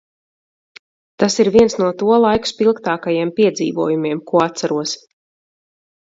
[1.23, 4.97] Tas ir viens no to laiku spilgtākajiem piedzīvojumiem, ko atceros.